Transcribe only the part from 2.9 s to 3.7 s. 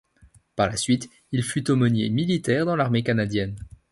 canadienne.